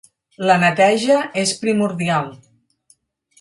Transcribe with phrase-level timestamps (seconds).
[0.51, 2.33] La neteja és primordial.